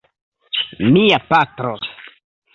Mia 0.95 1.21
patro. 1.29 1.77